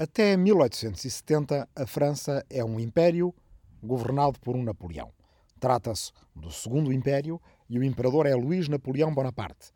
[0.00, 3.34] Até 1870, a França é um império
[3.82, 5.12] governado por um Napoleão.
[5.58, 9.72] Trata-se do Segundo Império e o imperador é Luís Napoleão Bonaparte.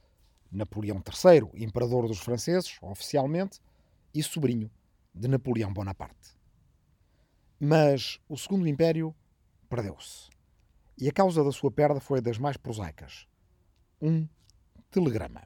[0.48, 3.58] Napoleão III, imperador dos franceses, oficialmente,
[4.14, 4.70] e sobrinho
[5.12, 6.38] de Napoleão Bonaparte.
[7.58, 9.12] Mas o Segundo Império
[9.68, 10.30] perdeu-se.
[10.96, 13.26] E a causa da sua perda foi das mais prosaicas.
[14.00, 14.28] Um
[14.88, 15.42] telegrama.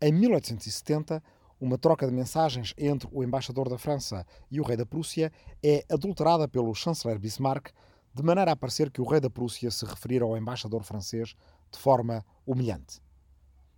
[0.00, 1.20] Em 1870,
[1.60, 5.84] uma troca de mensagens entre o embaixador da França e o rei da Prússia é
[5.90, 7.70] adulterada pelo chanceler Bismarck,
[8.14, 11.34] de maneira a parecer que o rei da Prússia se referira ao embaixador francês
[11.70, 13.00] de forma humilhante.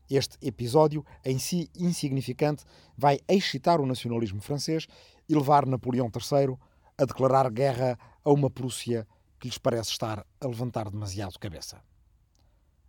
[0.08, 2.64] Este episódio, em si insignificante,
[2.96, 4.86] vai excitar o nacionalismo francês
[5.28, 6.56] e levar Napoleão III
[6.98, 9.06] a declarar guerra a uma Prússia
[9.38, 11.80] que lhes parece estar a levantar demasiado cabeça.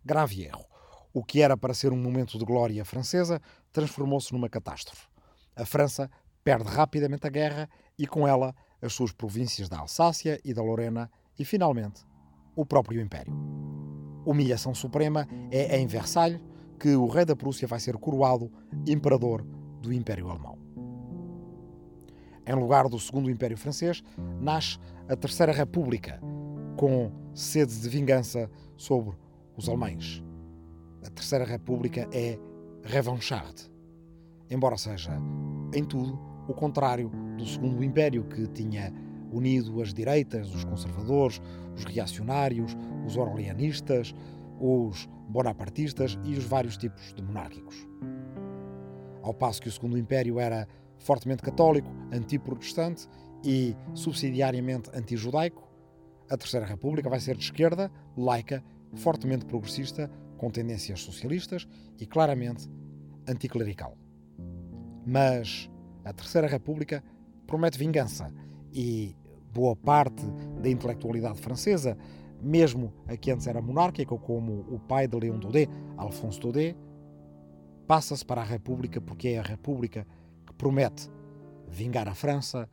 [0.03, 0.70] Grave erro.
[1.13, 5.07] O que era para ser um momento de glória francesa transformou-se numa catástrofe.
[5.55, 6.09] A França
[6.43, 11.11] perde rapidamente a guerra e, com ela, as suas províncias da Alsácia e da Lorena
[11.37, 12.05] e, finalmente,
[12.55, 13.33] o próprio Império.
[14.25, 16.39] Humilhação suprema é em Versalhes
[16.79, 18.51] que o rei da Prússia vai ser coroado
[18.87, 19.45] imperador
[19.81, 20.57] do Império Alemão.
[22.47, 24.01] Em lugar do Segundo Império Francês,
[24.39, 26.19] nasce a Terceira República,
[26.77, 29.15] com sede de vingança sobre
[29.55, 30.23] os alemães
[31.03, 32.37] a Terceira República é
[32.83, 33.71] revanchard,
[34.49, 35.11] embora seja,
[35.73, 38.93] em tudo, o contrário do Segundo Império, que tinha
[39.31, 41.41] unido as direitas, os conservadores,
[41.75, 44.13] os reacionários, os orleanistas,
[44.59, 47.87] os bonapartistas e os vários tipos de monárquicos.
[49.21, 50.67] Ao passo que o Segundo Império era
[50.99, 53.07] fortemente católico, anti-protestante
[53.43, 55.67] e subsidiariamente anti-judaico,
[56.29, 58.63] a Terceira República vai ser de esquerda, laica,
[58.95, 60.09] fortemente progressista,
[60.41, 61.67] com tendências socialistas
[61.99, 62.67] e claramente
[63.27, 63.95] anticlerical.
[65.05, 65.69] Mas
[66.03, 67.03] a Terceira República
[67.45, 68.33] promete vingança
[68.73, 69.15] e
[69.53, 70.25] boa parte
[70.59, 71.95] da intelectualidade francesa,
[72.41, 76.75] mesmo a que antes era monárquica, como o pai de Leão Daudet, Alphonse Daudet,
[77.85, 80.07] passa-se para a República porque é a República
[80.47, 81.07] que promete
[81.67, 82.67] vingar a França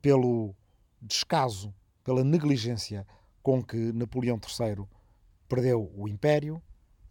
[0.00, 0.54] pelo
[1.02, 3.06] descaso, pela negligência
[3.42, 4.86] com que Napoleão III
[5.46, 6.62] perdeu o Império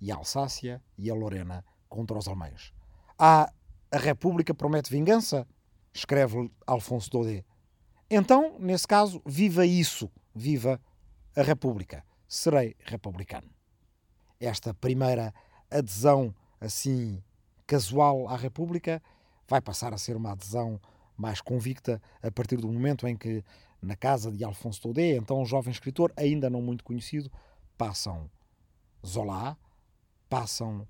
[0.03, 2.73] e a Alsácia e a Lorena contra os alemães.
[3.17, 3.49] Ah,
[3.89, 5.47] a República promete vingança?
[5.93, 7.45] Escreve Alfonso Daudet.
[8.09, 10.77] Então, nesse caso, viva isso, viva
[11.33, 12.03] a República.
[12.27, 13.49] Serei republicano.
[14.41, 15.33] Esta primeira
[15.71, 17.23] adesão assim
[17.65, 19.01] casual à República
[19.47, 20.81] vai passar a ser uma adesão
[21.15, 23.41] mais convicta a partir do momento em que,
[23.81, 27.31] na casa de Alfonso Daudet, então um jovem escritor ainda não muito conhecido,
[27.77, 28.29] passam
[29.05, 29.57] Zola,
[30.33, 30.87] passam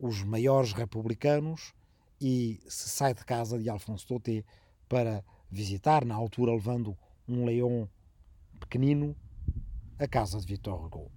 [0.00, 1.74] os maiores republicanos
[2.18, 4.42] e se sai de casa de Alfonso Daudet
[4.88, 6.96] para visitar, na altura levando
[7.28, 7.86] um leão
[8.58, 9.14] pequenino,
[9.98, 11.12] a casa de Victor Hugo.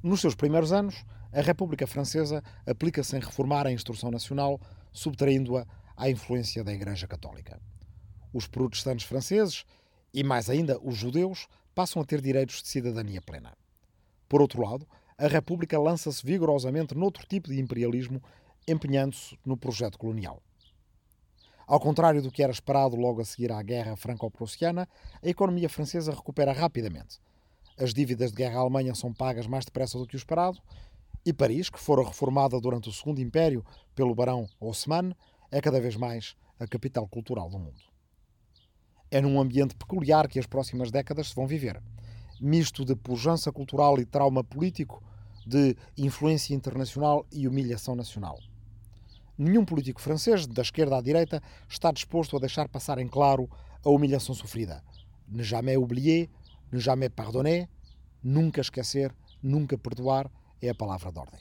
[0.00, 4.60] Nos seus primeiros anos, a República Francesa aplica-se em reformar a instrução nacional,
[4.92, 5.66] subtraindo-a
[5.96, 7.60] à influência da Igreja Católica.
[8.32, 9.64] Os protestantes franceses,
[10.14, 13.58] e mais ainda os judeus, passam a ter direitos de cidadania plena.
[14.28, 14.86] Por outro lado,
[15.18, 18.22] a República lança-se vigorosamente noutro tipo de imperialismo,
[18.68, 20.42] empenhando-se no projeto colonial.
[21.66, 24.86] Ao contrário do que era esperado logo a seguir à Guerra Franco-Prussiana,
[25.22, 27.18] a economia francesa recupera rapidamente.
[27.78, 30.60] As dívidas de guerra à Alemanha são pagas mais depressa do que o esperado,
[31.24, 35.12] e Paris, que fora reformada durante o Segundo Império pelo barão Haussmann,
[35.50, 37.80] é cada vez mais a capital cultural do mundo.
[39.10, 41.82] É num ambiente peculiar que as próximas décadas se vão viver
[42.40, 45.02] misto de pujança cultural e trauma político,
[45.46, 48.38] de influência internacional e humilhação nacional.
[49.38, 53.48] Nenhum político francês, da esquerda à direita, está disposto a deixar passar em claro
[53.84, 54.82] a humilhação sofrida.
[55.28, 56.28] Ne jamais oublier,
[56.72, 57.68] ne jamais pardonner,
[58.22, 60.30] nunca esquecer, nunca perdoar
[60.60, 61.40] é a palavra de ordem.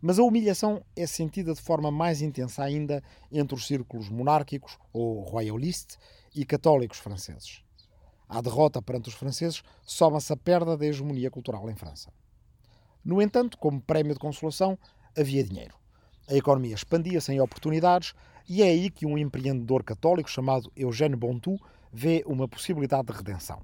[0.00, 3.02] Mas a humilhação é sentida de forma mais intensa ainda
[3.32, 5.98] entre os círculos monárquicos ou royalistes
[6.34, 7.64] e católicos franceses.
[8.28, 12.12] À derrota perante os franceses, soma-se a perda da hegemonia cultural em França.
[13.04, 14.78] No entanto, como prémio de consolação,
[15.16, 15.74] havia dinheiro.
[16.28, 18.14] A economia expandia-se em oportunidades
[18.46, 21.58] e é aí que um empreendedor católico chamado Eugène Bontou
[21.90, 23.62] vê uma possibilidade de redenção.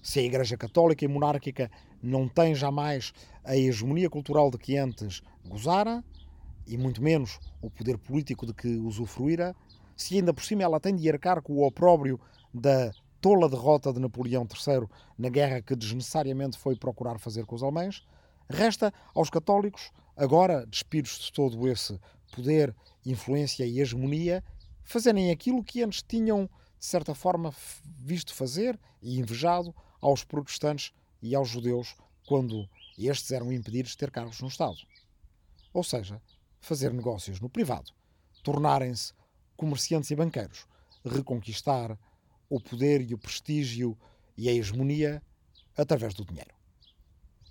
[0.00, 1.70] Se a Igreja Católica e Monárquica
[2.02, 3.12] não tem jamais
[3.44, 6.04] a hegemonia cultural de que antes gozara,
[6.66, 9.54] e muito menos o poder político de que usufruíra,
[9.96, 12.20] se ainda por cima ela tem de arcar com o opróbrio
[12.52, 17.62] da tola derrota de Napoleão III na guerra que desnecessariamente foi procurar fazer com os
[17.62, 18.04] alemães,
[18.50, 22.00] resta aos católicos, agora despidos de todo esse
[22.32, 22.74] poder,
[23.06, 24.42] influência e hegemonia,
[24.82, 27.54] fazerem aquilo que antes tinham, de certa forma,
[27.96, 30.92] visto fazer e invejado aos protestantes
[31.22, 31.94] e aos judeus
[32.26, 34.78] quando estes eram impedidos de ter cargos no Estado.
[35.72, 36.20] Ou seja,
[36.60, 37.92] fazer negócios no privado,
[38.42, 39.12] tornarem-se
[39.56, 40.66] comerciantes e banqueiros,
[41.04, 41.96] reconquistar
[42.54, 43.96] o poder e o prestígio
[44.36, 45.22] e a hegemonia
[45.74, 46.54] através do dinheiro.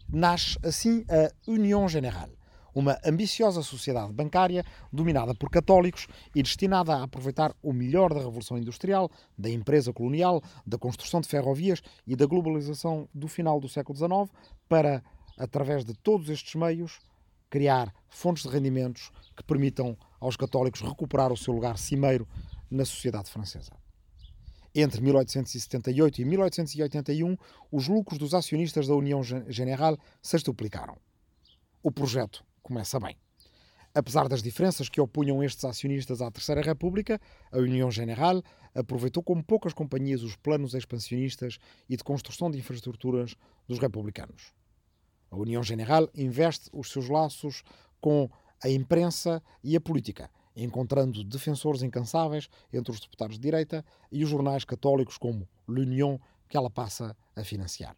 [0.07, 2.29] Nasce assim a União General,
[2.75, 4.63] uma ambiciosa sociedade bancária
[4.93, 10.39] dominada por católicos e destinada a aproveitar o melhor da Revolução Industrial, da empresa colonial,
[10.67, 14.31] da construção de ferrovias e da globalização do final do século XIX
[14.69, 15.03] para,
[15.35, 16.99] através de todos estes meios,
[17.49, 22.27] criar fontes de rendimentos que permitam aos católicos recuperar o seu lugar cimeiro
[22.69, 23.80] na sociedade francesa.
[24.73, 27.37] Entre 1878 e 1881,
[27.69, 30.97] os lucros dos acionistas da União General se duplicaram.
[31.83, 33.17] O projeto começa bem.
[33.93, 37.19] Apesar das diferenças que opunham estes acionistas à Terceira República,
[37.51, 38.41] a União General
[38.73, 41.57] aproveitou como poucas companhias os planos expansionistas
[41.89, 43.35] e de construção de infraestruturas
[43.67, 44.53] dos republicanos.
[45.29, 47.63] A União General investe os seus laços
[47.99, 48.29] com
[48.63, 54.29] a imprensa e a política, encontrando defensores incansáveis entre os deputados de direita e os
[54.29, 56.17] jornais católicos como L'Union,
[56.47, 57.95] que ela passa a financiar.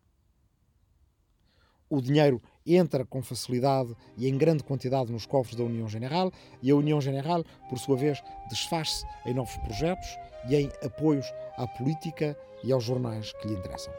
[1.89, 6.71] O dinheiro entra com facilidade e em grande quantidade nos cofres da União General e
[6.71, 8.19] a União General, por sua vez,
[8.49, 10.07] desfaz-se em novos projetos
[10.49, 13.93] e em apoios à política e aos jornais que lhe interessam.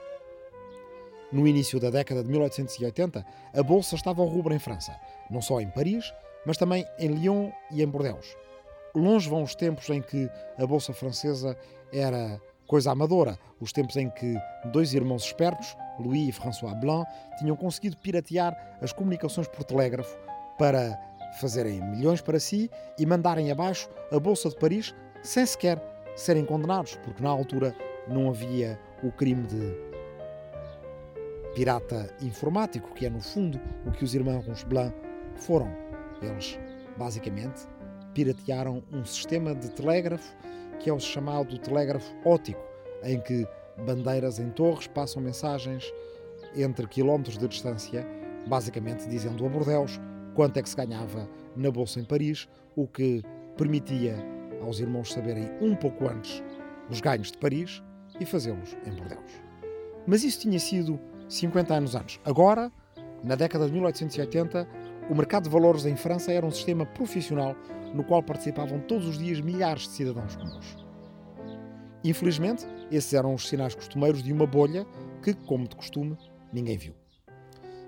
[1.31, 4.99] No início da década de 1880, a bolsa estava ao rubro em França,
[5.31, 6.13] não só em Paris,
[6.47, 8.37] mas também em Lyon e em Bordeaux.
[8.95, 11.57] Longe vão os tempos em que a bolsa francesa
[11.93, 14.35] era coisa amadora, os tempos em que
[14.73, 20.17] dois irmãos espertos, Louis e François Blanc, tinham conseguido piratear as comunicações por telégrafo
[20.59, 20.99] para
[21.41, 25.83] fazerem milhões para si e mandarem abaixo a Bolsa de Paris sem sequer
[26.15, 27.75] serem condenados, porque na altura
[28.07, 29.75] não havia o crime de
[31.55, 34.95] pirata informático, que é no fundo o que os irmãos Blanc
[35.37, 35.69] foram.
[36.25, 36.59] Eles,
[36.97, 37.67] basicamente,
[38.13, 40.35] piratearam um sistema de telégrafo
[40.81, 42.61] que é o chamado telégrafo óptico,
[43.03, 43.47] em que
[43.87, 45.93] bandeiras em torres passam mensagens
[46.57, 48.07] entre quilómetros de distância,
[48.47, 50.01] basicamente dizendo a Bordeus
[50.35, 53.23] quanto é que se ganhava na Bolsa em Paris, o que
[53.57, 54.17] permitia
[54.63, 56.43] aos irmãos saberem um pouco antes
[56.91, 57.83] os ganhos de Paris
[58.21, 59.43] e fazê-los em Bordeus.
[60.07, 62.21] Mas isso tinha sido 50 anos antes.
[62.25, 62.71] Agora,
[63.23, 64.69] na década de 1880,
[65.11, 67.55] o mercado de valores em França era um sistema profissional
[67.93, 70.77] no qual participavam todos os dias milhares de cidadãos comuns.
[72.03, 74.87] Infelizmente, esses eram os sinais costumeiros de uma bolha
[75.23, 76.17] que, como de costume,
[76.53, 76.95] ninguém viu.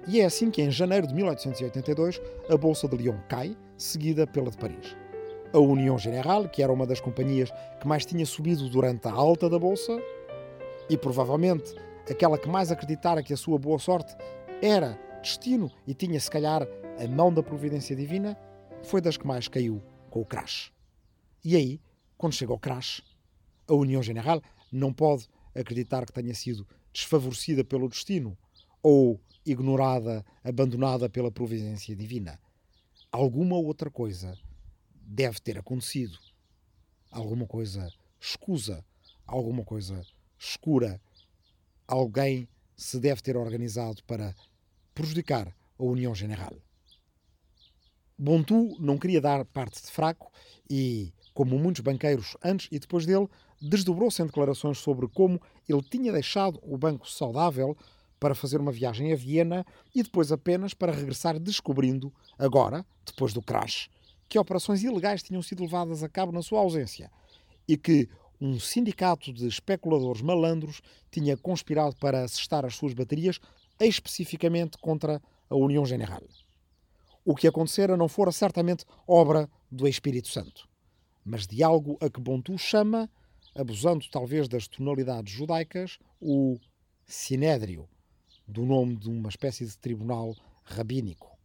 [0.08, 4.50] E é assim que, em janeiro de 1882, a Bolsa de Lyon cai, seguida pela
[4.50, 4.96] de Paris.
[5.52, 9.50] A União General, que era uma das companhias que mais tinha subido durante a alta
[9.50, 10.00] da Bolsa,
[10.88, 11.74] e provavelmente
[12.08, 14.14] aquela que mais acreditara que a sua boa sorte
[14.62, 16.66] era destino e tinha, se calhar,
[16.98, 18.36] a mão da providência divina,
[18.82, 20.72] foi das que mais caiu com o crash.
[21.44, 21.80] E aí,
[22.16, 23.02] quando chega ao crash,
[23.68, 28.36] a União General não pode acreditar que tenha sido desfavorecida pelo destino
[28.82, 32.40] ou ignorada, abandonada pela providência divina.
[33.12, 34.36] Alguma outra coisa
[35.02, 36.18] deve ter acontecido.
[37.10, 37.88] Alguma coisa
[38.20, 38.84] escusa,
[39.26, 40.02] alguma coisa
[40.38, 41.00] escura.
[41.86, 44.34] Alguém se deve ter organizado para
[44.94, 46.56] prejudicar a União General.
[48.18, 50.32] Bontu não queria dar parte de fraco
[50.70, 53.28] e, como muitos banqueiros antes e depois dele,
[53.60, 57.76] desdobrou-se em declarações sobre como ele tinha deixado o banco saudável
[58.18, 63.42] para fazer uma viagem a Viena e depois apenas para regressar descobrindo, agora, depois do
[63.42, 63.90] crash,
[64.30, 67.10] que operações ilegais tinham sido levadas a cabo na sua ausência
[67.68, 68.08] e que
[68.40, 70.80] um sindicato de especuladores malandros
[71.10, 73.38] tinha conspirado para assestar as suas baterias
[73.78, 75.20] especificamente contra
[75.50, 76.22] a União General
[77.26, 80.68] o que acontecera não fora certamente obra do Espírito Santo,
[81.24, 83.10] mas de algo a que Bontu chama,
[83.52, 86.56] abusando talvez das tonalidades judaicas, o
[87.04, 87.88] Sinédrio,
[88.46, 91.36] do nome de uma espécie de tribunal rabínico.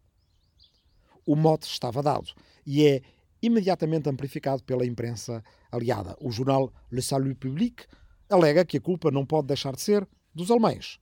[1.25, 2.31] O mote estava dado
[2.63, 3.01] e é
[3.41, 6.15] imediatamente amplificado pela imprensa aliada.
[6.21, 7.85] O jornal Le Salut Public
[8.29, 10.99] alega que a culpa não pode deixar de ser dos alemães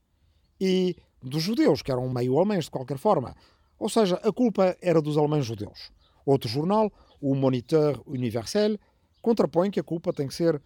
[0.58, 3.36] e dos judeus, que eram meio alemães de qualquer forma,
[3.80, 5.90] ou seja, a culpa era dos alemães judeus.
[6.26, 8.78] Outro jornal, o Moniteur Universel,
[9.22, 10.62] contrapõe que a culpa tem que ser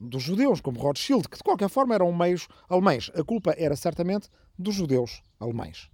[0.00, 3.10] dos judeus, como Rothschild, que de qualquer forma eram meios alemães.
[3.14, 5.90] A culpa era certamente dos judeus alemães.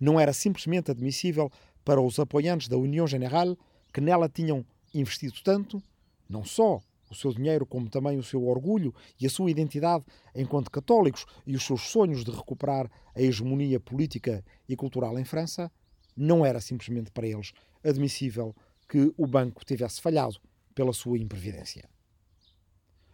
[0.00, 1.52] Não era simplesmente admissível
[1.84, 3.54] para os apoiantes da União General,
[3.92, 5.82] que nela tinham investido tanto,
[6.26, 6.80] não só
[7.10, 11.54] o seu dinheiro, como também o seu orgulho e a sua identidade enquanto católicos e
[11.54, 15.70] os seus sonhos de recuperar a hegemonia política e cultural em França,
[16.16, 17.52] não era simplesmente para eles
[17.84, 18.54] admissível
[18.88, 20.38] que o banco tivesse falhado
[20.74, 21.88] pela sua imprevidência.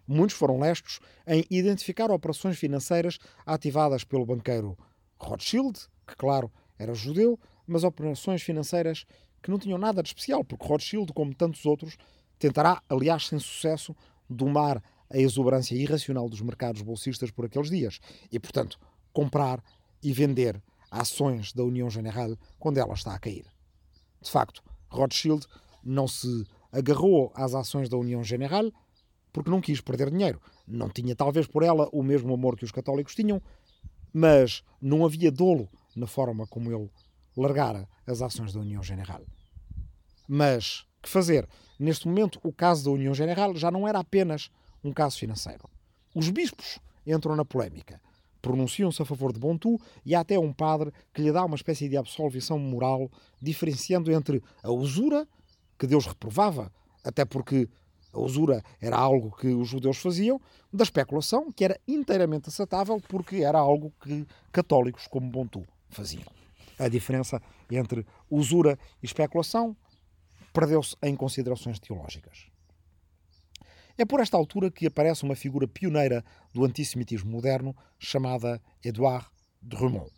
[0.06, 4.76] Muitos foram lestos em identificar operações financeiras ativadas pelo banqueiro
[5.18, 9.04] Rothschild, que, claro, era judeu, mas operações financeiras
[9.42, 11.96] que não tinham nada de especial, porque Rothschild, como tantos outros,
[12.38, 13.94] tentará, aliás, sem sucesso,
[14.28, 18.00] domar a exuberância irracional dos mercados bolsistas por aqueles dias
[18.30, 18.78] e, portanto,
[19.12, 19.62] comprar
[20.02, 23.46] e vender ações da União General quando ela está a cair.
[24.20, 25.46] De facto, Rothschild
[25.84, 28.70] não se agarrou às ações da União General
[29.32, 30.40] porque não quis perder dinheiro.
[30.66, 33.40] Não tinha, talvez, por ela o mesmo amor que os católicos tinham,
[34.12, 36.90] mas não havia dolo na forma como ele
[37.36, 39.22] largara as ações da União General.
[40.26, 41.48] Mas que fazer?
[41.78, 44.50] Neste momento, o caso da União General já não era apenas
[44.82, 45.68] um caso financeiro.
[46.14, 48.00] Os bispos entram na polémica,
[48.48, 51.86] pronunciam-se a favor de Bontu e há até um padre que lhe dá uma espécie
[51.86, 53.10] de absolvição moral,
[53.42, 55.28] diferenciando entre a usura,
[55.78, 56.72] que Deus reprovava,
[57.04, 57.68] até porque
[58.10, 60.40] a usura era algo que os judeus faziam,
[60.72, 66.24] da especulação, que era inteiramente aceitável porque era algo que católicos como Bontu faziam.
[66.78, 69.76] A diferença entre usura e especulação
[70.54, 72.46] perdeu-se em considerações teológicas.
[74.00, 76.24] É por esta altura que aparece uma figura pioneira
[76.54, 79.26] do antissemitismo moderno chamada Edouard
[79.60, 80.12] Drummond.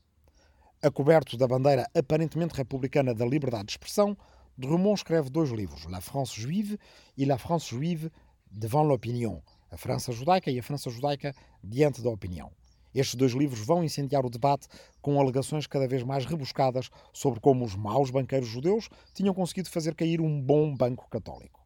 [0.83, 4.15] Acoberto da bandeira aparentemente republicana da liberdade de expressão,
[4.55, 6.79] Drummond escreve dois livros, La France juive
[7.17, 8.13] e La France juive
[8.51, 11.35] devant l'opinion, a França judaica e a França judaica
[11.65, 12.53] diante da opinião.
[12.95, 14.69] Estes dois livros vão incendiar o debate
[15.01, 19.95] com alegações cada vez mais rebuscadas sobre como os maus banqueiros judeus tinham conseguido fazer
[19.95, 21.60] cair um bom banco católico.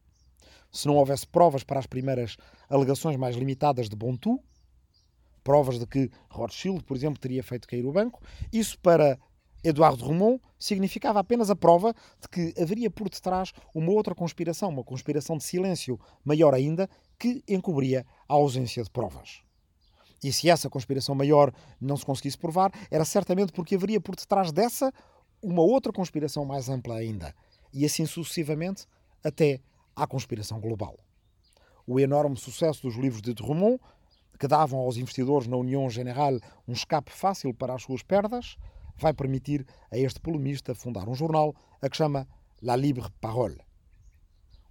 [0.75, 2.35] Se não houvesse provas para as primeiras
[2.69, 4.37] alegações mais limitadas de Bontu,
[5.41, 9.17] provas de que Rothschild, por exemplo, teria feito cair o banco, isso para
[9.63, 14.83] Eduardo Romont significava apenas a prova de que haveria por detrás uma outra conspiração, uma
[14.83, 19.43] conspiração de silêncio, maior ainda, que encobria a ausência de provas.
[20.21, 24.51] E se essa conspiração maior não se conseguisse provar, era certamente porque haveria por detrás
[24.51, 24.93] dessa
[25.41, 27.33] uma outra conspiração mais ampla ainda.
[27.71, 28.85] E assim sucessivamente
[29.23, 29.61] até
[29.95, 30.97] à conspiração global.
[31.87, 33.79] O enorme sucesso dos livros de Drummond,
[34.39, 36.33] que davam aos investidores na União General
[36.67, 38.57] um escape fácil para as suas perdas,
[38.97, 42.27] vai permitir a este polemista fundar um jornal a que chama
[42.61, 43.59] La Libre Parole.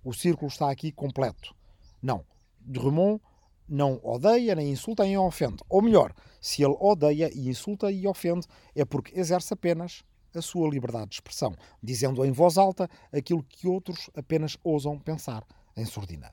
[0.02, 1.54] O círculo está aqui completo.
[2.02, 2.24] Não,
[2.60, 3.20] Drummond
[3.68, 5.62] não odeia, nem insulta, nem ofende.
[5.68, 10.04] Ou melhor, se ele odeia e insulta e ofende, é porque exerce apenas
[10.36, 15.44] a sua liberdade de expressão, dizendo em voz alta aquilo que outros apenas ousam pensar
[15.76, 16.32] em sordina.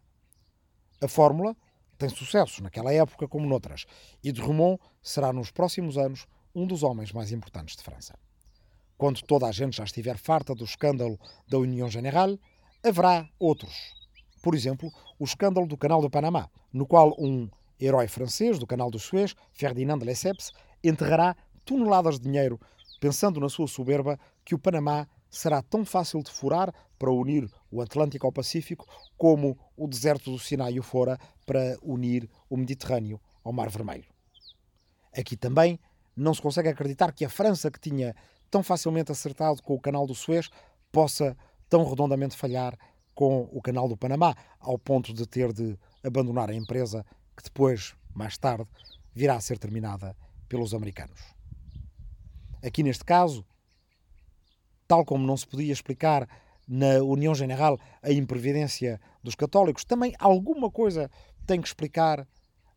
[1.01, 1.55] A fórmula
[1.98, 3.86] tem sucesso naquela época como noutras,
[4.24, 8.17] e de Drummond será nos próximos anos um dos homens mais importantes de França.
[8.98, 12.38] Quando toda a gente já estiver farta do escândalo da União General,
[12.84, 14.01] haverá outros
[14.41, 17.48] por exemplo, o escândalo do Canal do Panamá, no qual um
[17.79, 20.51] herói francês do Canal do Suez, Ferdinand de Lesseps,
[20.84, 22.60] enterrará toneladas de dinheiro,
[23.01, 27.81] pensando na sua soberba que o Panamá será tão fácil de furar para unir o
[27.81, 28.86] Atlântico ao Pacífico
[29.17, 34.05] como o deserto do Sinai o fora para unir o Mediterrâneo ao Mar Vermelho.
[35.17, 35.79] Aqui também
[36.15, 38.15] não se consegue acreditar que a França, que tinha
[38.51, 40.50] tão facilmente acertado com o Canal do Suez,
[40.91, 41.36] possa
[41.67, 42.77] tão redondamente falhar
[43.15, 47.03] com o canal do Panamá, ao ponto de ter de abandonar a empresa
[47.36, 48.67] que depois, mais tarde,
[49.13, 50.15] virá a ser terminada
[50.48, 51.40] pelos americanos.
[52.63, 53.46] Aqui neste caso,
[54.88, 56.27] tal como não se podia explicar
[56.68, 61.10] na União General a imprevidência dos católicos, também alguma coisa
[61.46, 62.27] tem que explicar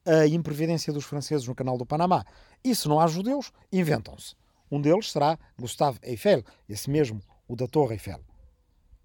[0.07, 2.25] a imprevidência dos franceses no canal do Panamá.
[2.63, 4.35] E se não há judeus, inventam-se.
[4.71, 8.21] Um deles será Gustave Eiffel, esse mesmo, o da Torre Eiffel.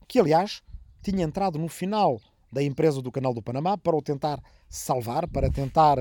[0.08, 0.62] Que, aliás,
[1.02, 2.20] tinha entrado no final
[2.52, 5.98] da empresa do Canal do Panamá para o tentar salvar, para tentar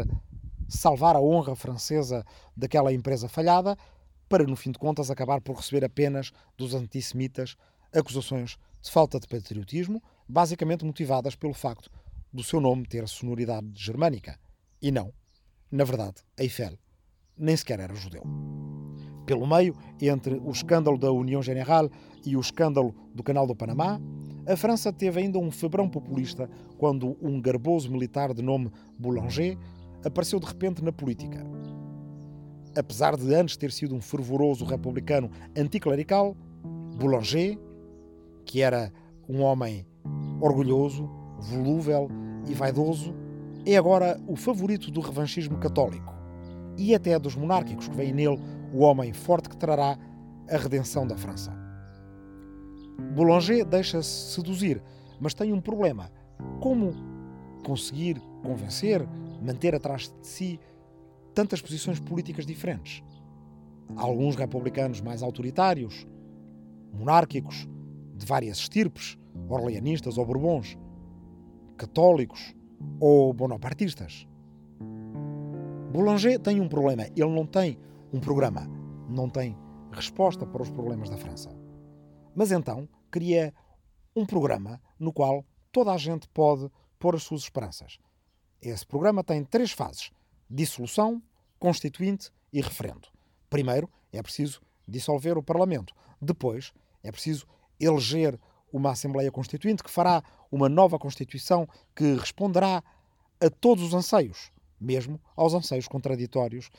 [0.68, 2.24] salvar a honra francesa
[2.56, 3.76] daquela empresa falhada,
[4.28, 7.56] para no fim de contas acabar por receber apenas dos antissemitas
[7.92, 11.90] acusações de falta de patriotismo, basicamente motivadas pelo facto
[12.32, 14.38] do seu nome ter sonoridade germânica.
[14.80, 15.12] E não,
[15.70, 16.78] na verdade, Eiffel
[17.36, 18.22] nem sequer era judeu.
[19.24, 21.88] Pelo meio, entre o escândalo da União General
[22.24, 24.00] e o escândalo do Canal do Panamá,
[24.46, 29.58] a França teve ainda um febrão populista quando um garboso militar de nome Boulanger
[30.04, 31.44] apareceu de repente na política.
[32.78, 36.36] Apesar de antes ter sido um fervoroso republicano anticlerical,
[36.96, 37.58] Boulanger,
[38.44, 38.92] que era
[39.28, 39.84] um homem
[40.40, 42.08] orgulhoso, volúvel
[42.46, 43.12] e vaidoso,
[43.66, 46.14] é agora o favorito do revanchismo católico
[46.76, 48.40] e até dos monárquicos, que veem nele
[48.72, 49.98] o homem forte que trará
[50.48, 51.52] a redenção da França.
[53.16, 54.80] Boulanger deixa-se seduzir,
[55.20, 56.12] mas tem um problema.
[56.60, 56.94] Como
[57.64, 59.04] conseguir convencer,
[59.42, 60.60] manter atrás de si
[61.34, 63.02] tantas posições políticas diferentes?
[63.96, 66.06] Alguns republicanos mais autoritários,
[66.92, 67.68] monárquicos,
[68.14, 69.18] de várias estirpes,
[69.48, 70.76] orleanistas ou bourbons,
[71.76, 72.54] católicos
[73.00, 74.26] ou bonapartistas.
[75.92, 77.04] Boulanger tem um problema.
[77.16, 77.78] Ele não tem
[78.12, 78.68] um programa,
[79.08, 79.56] não tem
[79.92, 81.50] resposta para os problemas da França.
[82.34, 83.54] Mas então cria
[84.14, 87.98] um programa no qual toda a gente pode pôr as suas esperanças.
[88.60, 90.10] Esse programa tem três fases:
[90.48, 91.22] dissolução,
[91.58, 93.08] constituinte e referendo.
[93.50, 95.94] Primeiro, é preciso dissolver o Parlamento.
[96.20, 97.46] Depois, é preciso
[97.78, 98.38] eleger
[98.72, 102.82] uma Assembleia Constituinte que fará uma nova Constituição que responderá
[103.40, 104.50] a todos os anseios,
[104.80, 106.70] mesmo aos anseios contraditórios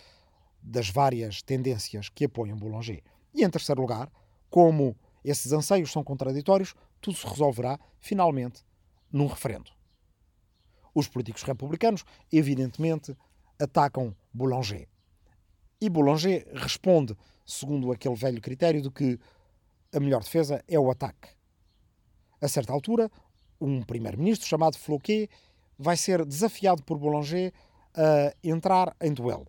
[0.62, 3.04] das várias tendências que apoiam Boulanger.
[3.34, 4.12] E em terceiro lugar,
[4.50, 8.64] como esses anseios são contraditórios, tudo se resolverá finalmente
[9.12, 9.72] num referendo.
[10.94, 13.16] Os políticos republicanos, evidentemente,
[13.60, 14.88] atacam Boulanger.
[15.82, 19.20] E Boulanger responde segundo aquele velho critério de que
[19.94, 21.30] a melhor defesa é o ataque.
[22.42, 23.10] A certa altura,
[23.60, 25.30] um primeiro-ministro chamado Floquet
[25.78, 27.54] vai ser desafiado por Boulanger
[27.96, 29.48] a entrar em duelo.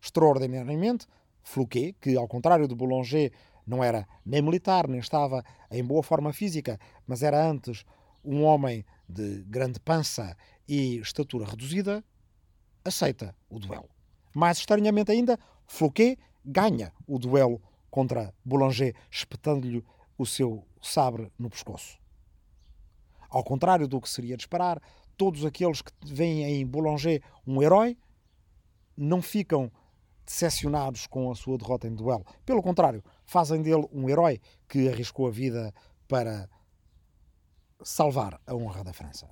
[0.00, 1.06] Extraordinariamente,
[1.42, 3.32] Floquet, que ao contrário de Boulanger
[3.66, 7.84] não era nem militar, nem estava em boa forma física, mas era antes
[8.24, 10.36] um homem de grande pança
[10.68, 12.04] e estatura reduzida,
[12.90, 13.88] aceita o duelo.
[14.34, 19.84] Mais estranhamente ainda, Floquet ganha o duelo contra Boulanger, espetando-lhe
[20.16, 21.98] o seu sabre no pescoço.
[23.28, 24.80] Ao contrário do que seria de esperar,
[25.16, 27.96] todos aqueles que veem em Boulanger um herói
[28.96, 29.70] não ficam
[30.26, 32.24] decepcionados com a sua derrota em duelo.
[32.44, 35.74] Pelo contrário, fazem dele um herói que arriscou a vida
[36.06, 36.48] para
[37.82, 39.28] salvar a honra da França.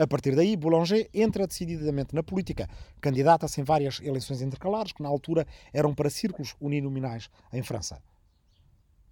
[0.00, 2.66] A partir daí, Boulanger entra decididamente na política,
[3.02, 8.02] candidata-se em várias eleições intercalares, que na altura eram para círculos uninominais em França.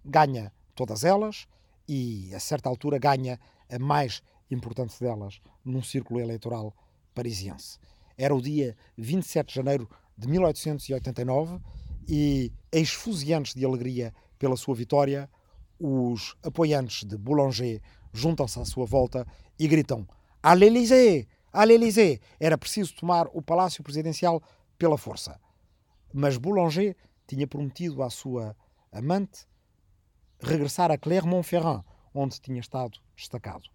[0.03, 1.45] Ganha todas elas
[1.87, 6.73] e, a certa altura, ganha a mais importante delas num círculo eleitoral
[7.13, 7.77] parisiense.
[8.17, 11.59] Era o dia 27 de janeiro de 1889
[12.07, 15.29] e, esfuziantes de alegria pela sua vitória,
[15.79, 17.79] os apoiantes de Boulanger
[18.11, 19.27] juntam-se à sua volta
[19.59, 20.07] e gritam
[20.41, 21.27] à l'Élysée!
[21.51, 22.21] À l'Élysée!
[22.39, 24.41] Era preciso tomar o palácio presidencial
[24.77, 25.39] pela força.
[26.13, 26.95] Mas Boulanger
[27.27, 28.55] tinha prometido à sua
[28.91, 29.45] amante
[30.41, 33.69] regressar a Clermont-Ferrand, onde tinha estado destacado.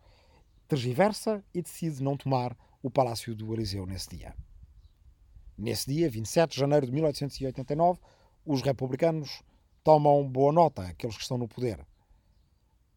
[0.66, 4.34] Tergiversa e decide não tomar o palácio do Eliseu nesse dia.
[5.56, 8.00] Nesse dia, 27 de janeiro de 1889,
[8.44, 9.42] os republicanos
[9.84, 11.86] tomam boa nota, aqueles que estão no poder.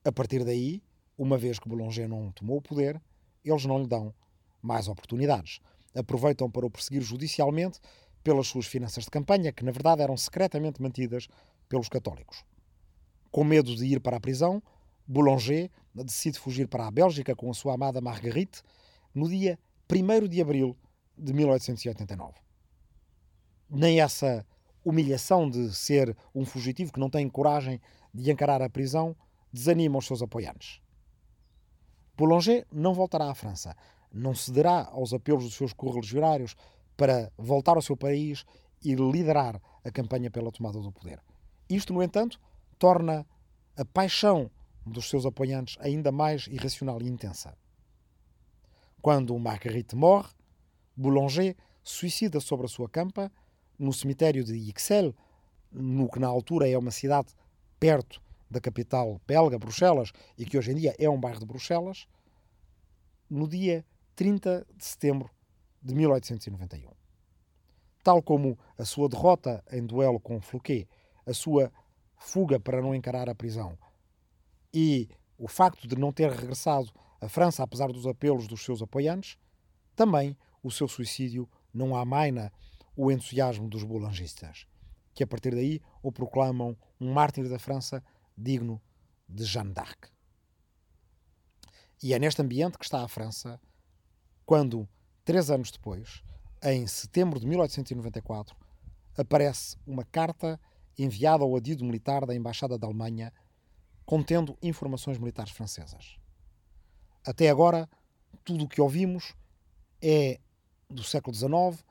[0.03, 0.81] A partir daí,
[1.17, 2.99] uma vez que Boulanger não tomou o poder,
[3.49, 4.13] eles não lhe dão
[4.61, 5.59] mais oportunidades.
[5.95, 7.79] Aproveitam para o perseguir judicialmente
[8.23, 11.27] pelas suas finanças de campanha, que na verdade eram secretamente mantidas
[11.69, 12.43] pelos católicos.
[13.31, 14.61] Com medo de ir para a prisão,
[15.07, 18.61] Boulanger decide fugir para a Bélgica com a sua amada Marguerite
[19.13, 19.57] no dia
[19.89, 20.75] 1 de abril
[21.17, 22.33] de 1889.
[23.69, 24.45] Nem essa
[24.83, 27.81] humilhação de ser um fugitivo que não tem coragem
[28.13, 29.15] de encarar a prisão
[29.51, 30.81] desanima os seus apoiantes.
[32.17, 33.75] Boulanger não voltará à França,
[34.11, 36.55] não cederá aos apelos dos seus correligionários
[36.97, 38.43] para voltar ao seu país
[38.83, 41.21] e liderar a campanha pela tomada do poder.
[41.69, 42.39] Isto, no entanto,
[42.79, 43.25] torna
[43.77, 44.49] a paixão
[44.83, 47.55] dos seus apoiantes ainda mais irracional e intensa.
[48.99, 50.29] Quando Marguerite morre,
[50.95, 53.31] Boulanger suicida sobre a sua campa
[53.77, 55.13] no cemitério de Ixelles,
[55.71, 57.33] no que na altura é uma cidade
[57.79, 62.07] perto da capital belga, Bruxelas, e que hoje em dia é um bairro de Bruxelas,
[63.29, 65.29] no dia 30 de setembro
[65.81, 66.89] de 1891.
[68.03, 70.87] Tal como a sua derrota em duelo com Fouquet,
[71.25, 71.71] a sua
[72.15, 73.77] fuga para não encarar a prisão
[74.73, 79.37] e o facto de não ter regressado à França, apesar dos apelos dos seus apoiantes,
[79.95, 82.51] também o seu suicídio não amaina
[82.95, 84.65] o entusiasmo dos boulangistas,
[85.13, 88.03] que a partir daí o proclamam um mártir da França
[88.37, 88.81] digno
[89.27, 90.09] de Jeanne d'Arc.
[92.01, 93.59] E é neste ambiente que está a França
[94.45, 94.87] quando,
[95.25, 96.23] três anos depois,
[96.63, 98.55] em setembro de 1894,
[99.17, 100.59] aparece uma carta
[100.97, 103.33] enviada ao adido militar da Embaixada da Alemanha
[104.05, 106.17] contendo informações militares francesas.
[107.25, 107.89] Até agora,
[108.45, 109.33] tudo o que ouvimos
[110.01, 110.39] é
[110.89, 111.83] do século XIX,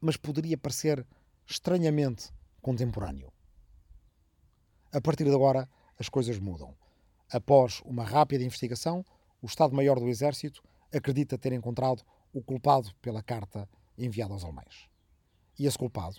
[0.00, 1.06] mas poderia parecer
[1.46, 3.32] estranhamente contemporâneo.
[4.92, 5.68] A partir de agora,
[6.02, 6.74] as coisas mudam.
[7.30, 9.04] Após uma rápida investigação,
[9.40, 10.60] o Estado-Maior do Exército
[10.92, 14.88] acredita ter encontrado o culpado pela carta enviada aos alemães.
[15.56, 16.18] E esse culpado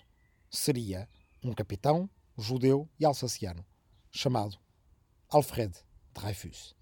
[0.50, 1.08] seria
[1.43, 3.65] um capitão judeu e alsaciano
[4.10, 4.58] chamado
[5.30, 5.78] Alfred
[6.13, 6.74] Dreyfus.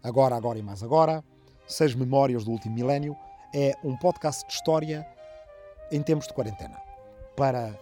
[0.00, 1.24] Agora, agora e mais agora,
[1.66, 3.16] Seis Memórias do Último Milénio
[3.52, 5.06] é um podcast de história
[5.90, 6.80] em tempos de quarentena,
[7.36, 7.76] para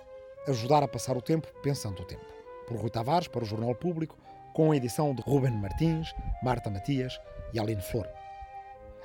[0.49, 2.40] ajudar a passar o tempo pensando o tempo.
[2.71, 4.17] Por Rui Tavares, para o Jornal Público,
[4.55, 7.21] com a edição de Ruben Martins, Marta Matias
[7.53, 8.07] e Aline Flor.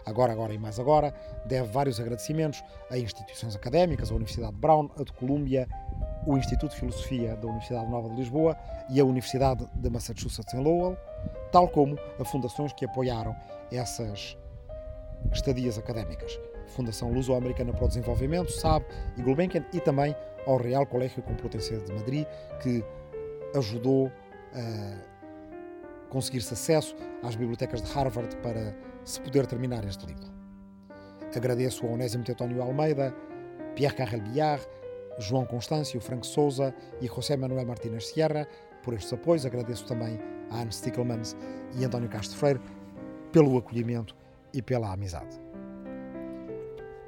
[0.05, 1.11] Agora, agora e mais agora,
[1.47, 5.67] deve vários agradecimentos a instituições académicas, a Universidade de Brown, a de Colômbia,
[6.27, 8.55] o Instituto de Filosofia da Universidade Nova de Lisboa
[8.87, 10.95] e a Universidade de Massachusetts em Lowell,
[11.51, 13.35] tal como a fundações que apoiaram
[13.71, 14.37] essas
[15.33, 16.39] estadias académicas.
[16.67, 18.83] Fundação Luso-Americana para o Desenvolvimento, SAB
[19.17, 22.27] e Gulbenkian, e também ao Real Colégio Complutense de Madrid,
[22.61, 22.83] que
[23.53, 24.11] ajudou
[24.53, 25.15] a
[26.09, 30.33] conseguir-se acesso às bibliotecas de Harvard para se poder terminar este livro.
[31.35, 33.13] Agradeço a Onésimo Tetónio Almeida,
[33.75, 34.65] Pierre Carrel Billard,
[35.19, 38.47] João Constâncio, Frank Souza e José Manuel Martínez Sierra
[38.83, 39.45] por estes apoios.
[39.45, 40.17] Agradeço também
[40.49, 41.35] a Anne Stickelmans
[41.77, 42.61] e António Castro Freire
[43.31, 44.15] pelo acolhimento
[44.53, 45.39] e pela amizade.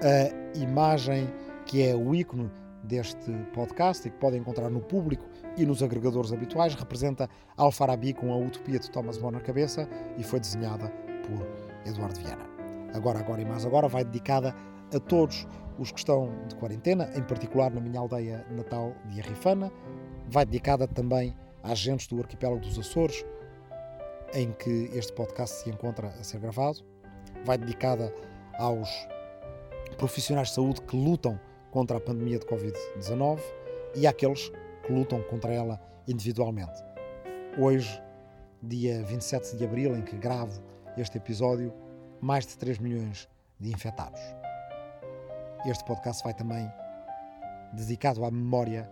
[0.02, 1.30] A imagem
[1.66, 2.52] que é o ícone
[2.84, 5.26] deste podcast e que podem encontrar no público
[5.58, 10.24] e nos agregadores habituais representa Alfarabi com a utopia de Thomas More na cabeça e
[10.24, 10.90] foi desenhada
[11.24, 11.46] por
[11.86, 12.46] Eduardo Viana.
[12.94, 14.56] Agora, agora e mais agora vai dedicada
[14.94, 19.72] a todos os que estão de quarentena, em particular na minha aldeia natal de Arrifana.
[20.30, 23.26] Vai dedicada também a agentes do arquipélago dos Açores,
[24.34, 26.84] em que este podcast se encontra a ser gravado
[27.46, 28.14] vai dedicada
[28.60, 28.90] aos
[29.98, 31.40] profissionais de saúde que lutam
[31.72, 33.40] contra a pandemia de Covid-19
[33.96, 34.52] e àqueles
[34.88, 36.82] que lutam contra ela individualmente.
[37.60, 38.02] Hoje,
[38.64, 40.64] dia 27 de abril, em que gravo
[40.98, 41.74] este episódio,
[42.22, 43.28] mais de 3 milhões
[43.60, 44.22] de infectados.
[45.66, 46.72] Este podcast vai também
[47.74, 48.90] dedicado à memória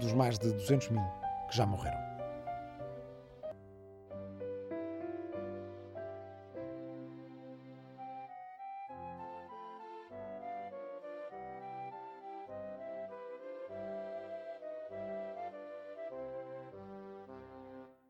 [0.00, 1.06] dos mais de 200 mil
[1.48, 2.05] que já morreram.